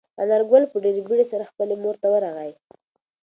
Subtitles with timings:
[0.23, 2.51] انارګل په ډېرې بیړې سره خپلې مور ته ورغی.